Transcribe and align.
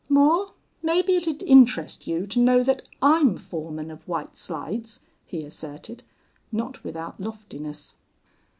"Moore, 0.09 0.53
maybe 0.81 1.15
it'd 1.15 1.43
interest 1.43 2.07
you 2.07 2.25
to 2.25 2.39
know 2.39 2.63
that 2.63 2.81
I'm 3.03 3.37
foreman 3.37 3.91
of 3.91 4.07
White 4.07 4.35
Slides," 4.35 5.01
he 5.25 5.43
asserted, 5.43 6.01
not 6.51 6.83
without 6.83 7.19
loftiness. 7.19 7.93